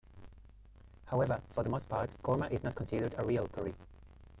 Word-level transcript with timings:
However, 1.05 1.43
for 1.51 1.61
the 1.61 1.69
most 1.69 1.87
part 1.87 2.15
Korma 2.23 2.49
is 2.51 2.63
not 2.63 2.73
considered 2.73 3.13
a 3.19 3.23
"real" 3.23 3.47
curry. 3.47 3.75